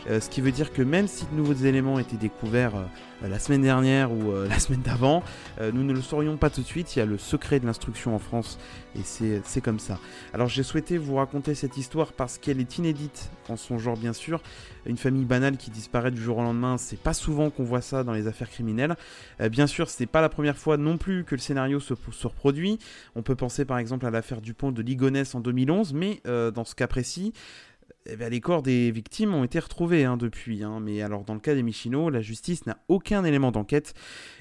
Euh, 0.10 0.20
ce 0.20 0.30
qui 0.30 0.42
veut 0.42 0.52
dire 0.52 0.74
que 0.74 0.82
même 0.82 1.08
si 1.08 1.26
de 1.26 1.36
nouveaux 1.36 1.54
éléments 1.54 1.98
étaient 2.00 2.18
découverts 2.18 2.76
euh, 2.76 3.28
la 3.28 3.40
semaine 3.40 3.62
dernière 3.62 4.12
ou 4.12 4.32
euh, 4.32 4.48
la 4.50 4.60
semaine 4.60 4.82
d'avant, 4.82 5.24
nous 5.62 5.84
ne 5.84 5.94
le 5.94 6.02
saurions 6.02 6.38
pas 6.38 6.50
tout 6.50 6.62
de 6.62 6.66
suite. 6.66 6.96
Il 6.96 7.00
y 7.00 7.02
a 7.02 7.06
le 7.06 7.18
secret 7.18 7.60
de 7.60 7.66
l'instruction 7.66 8.16
en 8.16 8.20
France 8.20 8.58
et 8.96 9.02
c'est 9.44 9.62
comme 9.62 9.80
ça. 9.80 10.00
Alors 10.34 10.50
j'ai 10.50 10.64
souhaité 10.64 10.98
vous 10.98 11.16
raconter 11.16 11.56
cette 11.56 11.78
histoire 11.78 12.12
parce 12.14 12.38
qu'elle 12.38 12.60
est 12.60 12.78
inédite 12.78 13.30
en 13.50 13.56
son 13.56 13.78
genre 13.78 13.98
bien 13.98 14.14
sûr. 14.14 14.42
Une 14.86 14.98
famille 14.98 15.26
banale 15.26 15.58
qui 15.58 15.72
disparaît 15.72 16.12
du 16.12 16.22
jour 16.22 16.40
au 16.40 16.42
lendemain, 16.42 16.78
c'est 16.78 17.00
pas 17.00 17.14
souvent 17.14 17.50
qu'on 17.50 17.64
voit 17.64 17.82
ça 17.82 18.04
dans 18.04 18.12
les 18.12 18.28
affaires 18.28 18.50
criminelles. 18.50 18.96
bien 19.50 19.68
sûr, 19.68 19.90
c'est 19.90 20.06
pas 20.06 20.22
la 20.22 20.30
première 20.30 20.58
fois 20.58 20.78
non 20.78 20.98
plus 20.98 21.24
que 21.24 21.36
le 21.36 21.42
scénario 21.42 21.80
se, 21.80 21.94
se 22.12 22.28
reproduit. 22.28 22.80
On 23.16 23.22
peut 23.22 23.36
penser 23.36 23.64
par 23.64 23.78
exemple 23.78 24.06
à 24.06 24.12
l'affaire 24.12 24.42
Dupont 24.42 24.72
de 24.72 24.82
Ligonnès 24.82 25.34
en 25.34 25.40
2011, 25.40 25.94
mais 25.94 26.22
dans 26.26 26.66
ce 26.66 26.76
cas 26.76 26.88
précis, 26.88 27.34
eh 28.06 28.18
ben, 28.18 28.30
les 28.30 28.42
corps 28.42 28.64
des 28.64 28.92
victimes 28.92 29.34
ont 29.34 29.44
été 29.44 29.60
retrouvés 29.60 30.04
hein, 30.04 30.18
depuis. 30.18 30.64
Hein. 30.64 30.80
mais 30.82 31.02
alors, 31.02 31.24
dans 31.24 31.34
le 31.34 31.40
cas 31.40 31.56
des 31.56 31.64
Michino, 31.64 32.10
la 32.10 32.22
justice 32.22 32.66
n'a 32.66 32.78
aucun 32.90 33.24
élément 33.24 33.52
d'enquête 33.52 33.94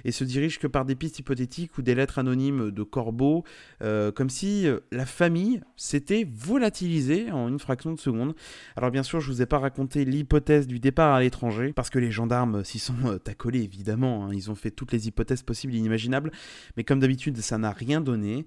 et 0.04 0.10
se 0.10 0.24
dirige 0.24 0.58
que 0.58 0.66
par 0.66 0.84
des 0.84 0.96
pistes 0.96 1.20
hypothétiques 1.20 1.78
ou 1.78 1.82
des 1.82 1.94
lettres 1.94 2.18
anonymes 2.18 2.70
de 2.70 2.82
corbeaux, 2.82 3.44
euh, 3.82 4.10
comme 4.10 4.30
si 4.30 4.66
euh, 4.66 4.80
la 4.90 5.06
famille 5.06 5.60
s'était 5.76 6.26
volatilisée 6.28 7.30
en 7.30 7.48
une 7.48 7.60
fraction 7.60 7.92
de 7.92 8.00
seconde. 8.00 8.34
Alors, 8.76 8.90
bien 8.90 9.04
sûr, 9.04 9.20
je 9.20 9.30
vous 9.30 9.42
ai 9.42 9.46
pas 9.46 9.58
raconté 9.58 10.04
l'hypothèse 10.04 10.66
du 10.66 10.80
départ 10.80 11.14
à 11.14 11.20
l'étranger, 11.20 11.72
parce 11.72 11.90
que 11.90 12.00
les 12.00 12.10
gendarmes 12.10 12.64
s'y 12.64 12.80
sont 12.80 12.94
euh, 13.06 13.18
accolés, 13.26 13.62
évidemment. 13.62 14.26
Hein. 14.26 14.30
ils 14.32 14.50
ont 14.50 14.56
fait 14.56 14.72
toutes 14.72 14.92
les 14.92 15.06
hypothèses 15.06 15.42
possibles 15.42 15.74
et 15.74 15.78
inimaginables, 15.78 16.32
mais 16.76 16.82
comme 16.82 16.98
d'habitude, 16.98 17.38
ça 17.38 17.58
n'a 17.58 17.70
rien 17.70 18.00
donné. 18.00 18.44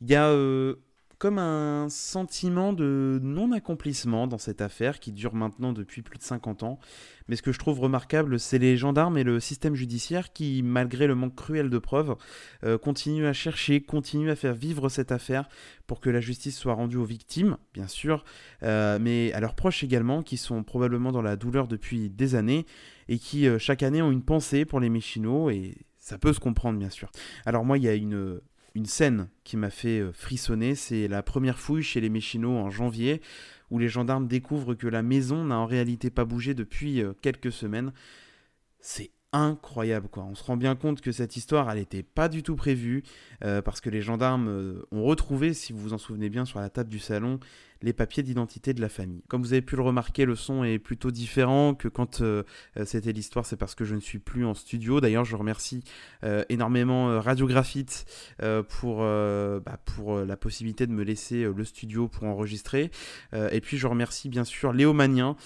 Il 0.00 0.10
y 0.10 0.14
a 0.14 0.30
comme 1.18 1.38
un 1.38 1.88
sentiment 1.88 2.72
de 2.72 3.18
non-accomplissement 3.22 4.26
dans 4.26 4.38
cette 4.38 4.60
affaire 4.60 5.00
qui 5.00 5.12
dure 5.12 5.34
maintenant 5.34 5.72
depuis 5.72 6.02
plus 6.02 6.18
de 6.18 6.22
50 6.22 6.62
ans. 6.62 6.78
Mais 7.28 7.36
ce 7.36 7.42
que 7.42 7.52
je 7.52 7.58
trouve 7.58 7.80
remarquable, 7.80 8.38
c'est 8.38 8.58
les 8.58 8.76
gendarmes 8.76 9.16
et 9.16 9.24
le 9.24 9.40
système 9.40 9.74
judiciaire 9.74 10.32
qui, 10.32 10.62
malgré 10.62 11.06
le 11.06 11.14
manque 11.14 11.34
cruel 11.34 11.70
de 11.70 11.78
preuves, 11.78 12.16
euh, 12.64 12.76
continuent 12.76 13.26
à 13.26 13.32
chercher, 13.32 13.80
continuent 13.80 14.30
à 14.30 14.36
faire 14.36 14.54
vivre 14.54 14.88
cette 14.90 15.10
affaire 15.10 15.48
pour 15.86 16.00
que 16.00 16.10
la 16.10 16.20
justice 16.20 16.58
soit 16.58 16.74
rendue 16.74 16.98
aux 16.98 17.04
victimes, 17.04 17.56
bien 17.72 17.88
sûr, 17.88 18.24
euh, 18.62 18.98
mais 19.00 19.32
à 19.32 19.40
leurs 19.40 19.54
proches 19.54 19.82
également, 19.82 20.22
qui 20.22 20.36
sont 20.36 20.62
probablement 20.62 21.12
dans 21.12 21.22
la 21.22 21.36
douleur 21.36 21.66
depuis 21.66 22.10
des 22.10 22.34
années 22.34 22.66
et 23.08 23.18
qui, 23.18 23.48
euh, 23.48 23.58
chaque 23.58 23.82
année, 23.82 24.02
ont 24.02 24.12
une 24.12 24.22
pensée 24.24 24.66
pour 24.66 24.80
les 24.80 24.90
Méchinots 24.90 25.48
et 25.48 25.78
ça 25.98 26.18
peut 26.18 26.34
se 26.34 26.40
comprendre, 26.40 26.78
bien 26.78 26.90
sûr. 26.90 27.10
Alors 27.46 27.64
moi, 27.64 27.78
il 27.78 27.84
y 27.84 27.88
a 27.88 27.94
une 27.94 28.40
une 28.76 28.84
scène 28.84 29.30
qui 29.42 29.56
m'a 29.56 29.70
fait 29.70 30.00
euh, 30.00 30.12
frissonner, 30.12 30.74
c'est 30.74 31.08
la 31.08 31.22
première 31.22 31.58
fouille 31.58 31.82
chez 31.82 32.02
les 32.02 32.10
Méchinots 32.10 32.58
en 32.58 32.68
janvier, 32.68 33.22
où 33.70 33.78
les 33.78 33.88
gendarmes 33.88 34.28
découvrent 34.28 34.74
que 34.74 34.86
la 34.86 35.02
maison 35.02 35.44
n'a 35.44 35.58
en 35.58 35.64
réalité 35.64 36.10
pas 36.10 36.26
bougé 36.26 36.52
depuis 36.52 37.00
euh, 37.00 37.14
quelques 37.22 37.50
semaines. 37.50 37.94
C'est 38.78 39.12
incroyable 39.32 40.08
quoi. 40.08 40.24
On 40.24 40.34
se 40.34 40.44
rend 40.44 40.58
bien 40.58 40.76
compte 40.76 41.00
que 41.00 41.10
cette 41.10 41.36
histoire 41.36 41.70
elle 41.70 41.78
n'était 41.78 42.02
pas 42.02 42.28
du 42.28 42.42
tout 42.42 42.54
prévue 42.54 43.02
euh, 43.42 43.62
parce 43.62 43.80
que 43.80 43.88
les 43.88 44.02
gendarmes 44.02 44.84
ont 44.92 45.04
retrouvé, 45.04 45.54
si 45.54 45.72
vous 45.72 45.80
vous 45.80 45.92
en 45.94 45.98
souvenez 45.98 46.28
bien, 46.28 46.44
sur 46.44 46.60
la 46.60 46.68
table 46.68 46.90
du 46.90 46.98
salon 46.98 47.40
les 47.82 47.92
papiers 47.92 48.22
d'identité 48.22 48.74
de 48.74 48.80
la 48.80 48.88
famille. 48.88 49.22
Comme 49.28 49.42
vous 49.42 49.52
avez 49.52 49.62
pu 49.62 49.76
le 49.76 49.82
remarquer, 49.82 50.24
le 50.24 50.34
son 50.34 50.64
est 50.64 50.78
plutôt 50.78 51.10
différent 51.10 51.74
que 51.74 51.88
quand 51.88 52.20
euh, 52.20 52.42
euh, 52.76 52.84
c'était 52.84 53.12
l'histoire, 53.12 53.46
c'est 53.46 53.56
parce 53.56 53.74
que 53.74 53.84
je 53.84 53.94
ne 53.94 54.00
suis 54.00 54.18
plus 54.18 54.44
en 54.44 54.54
studio. 54.54 55.00
D'ailleurs, 55.00 55.24
je 55.24 55.36
remercie 55.36 55.82
euh, 56.24 56.44
énormément 56.48 57.20
Radio 57.20 57.46
Graphite 57.46 58.04
pour, 58.68 58.98
bah, 58.98 59.78
pour 59.84 60.18
la 60.18 60.36
possibilité 60.36 60.86
de 60.86 60.92
me 60.92 61.02
laisser 61.02 61.44
le 61.44 61.64
studio 61.64 62.08
pour 62.08 62.24
enregistrer. 62.24 62.90
et 63.32 63.60
puis, 63.60 63.78
je 63.78 63.86
remercie 63.86 64.28
bien 64.28 64.44
sûr 64.44 64.72
Léo 64.72 64.92
Magnien, 64.92 65.36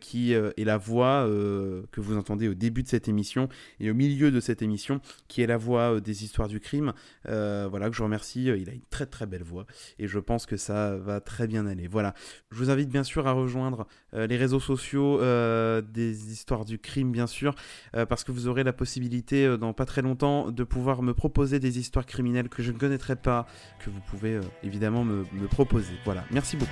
qui 0.00 0.32
est 0.32 0.64
la 0.64 0.76
voix 0.76 1.26
que 1.26 2.00
vous 2.00 2.16
entendez 2.16 2.48
au 2.48 2.54
début 2.54 2.82
de 2.82 2.88
cette 2.88 3.08
émission 3.08 3.48
et 3.78 3.90
au 3.90 3.94
milieu 3.94 4.30
de 4.30 4.40
cette 4.40 4.62
émission, 4.62 5.00
qui 5.28 5.42
est 5.42 5.46
la 5.46 5.56
voix 5.56 6.00
des 6.00 6.24
histoires 6.24 6.48
du 6.48 6.60
crime. 6.60 6.92
voilà, 7.24 7.90
que 7.90 7.96
je 7.96 8.02
remercie. 8.02 8.44
Il 8.44 8.68
a 8.68 8.72
une 8.72 8.86
très 8.90 9.06
très 9.06 9.26
belle 9.26 9.44
voix 9.44 9.66
et 9.98 10.06
je 10.06 10.18
pense 10.18 10.46
que 10.46 10.56
ça 10.56 10.96
va 10.96 11.20
très 11.20 11.46
bien 11.46 11.66
aller. 11.66 11.79
Voilà. 11.88 12.14
Je 12.50 12.56
vous 12.56 12.70
invite 12.70 12.88
bien 12.88 13.04
sûr 13.04 13.26
à 13.26 13.32
rejoindre 13.32 13.86
euh, 14.14 14.26
les 14.26 14.36
réseaux 14.36 14.60
sociaux 14.60 15.20
euh, 15.20 15.80
des 15.80 16.32
histoires 16.32 16.64
du 16.64 16.78
crime, 16.78 17.12
bien 17.12 17.26
sûr, 17.26 17.54
euh, 17.96 18.06
parce 18.06 18.24
que 18.24 18.32
vous 18.32 18.48
aurez 18.48 18.64
la 18.64 18.72
possibilité 18.72 19.56
dans 19.58 19.72
pas 19.72 19.86
très 19.86 20.02
longtemps 20.02 20.50
de 20.50 20.64
pouvoir 20.64 21.02
me 21.02 21.14
proposer 21.14 21.58
des 21.58 21.78
histoires 21.78 22.06
criminelles 22.06 22.48
que 22.48 22.62
je 22.62 22.72
ne 22.72 22.78
connaîtrais 22.78 23.16
pas, 23.16 23.46
que 23.84 23.90
vous 23.90 24.00
pouvez 24.10 24.40
évidemment 24.62 25.04
me, 25.04 25.24
me 25.32 25.46
proposer. 25.46 25.94
Voilà. 26.04 26.24
Merci 26.30 26.56
beaucoup. 26.56 26.70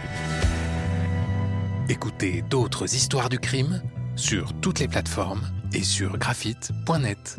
Écoutez 1.89 2.43
d'autres 2.43 2.95
histoires 2.95 3.29
du 3.29 3.39
crime 3.39 3.83
sur 4.17 4.53
toutes 4.61 4.81
les 4.81 4.89
plateformes 4.89 5.43
et 5.73 5.83
sur 5.83 6.19
graphite.net. 6.19 7.39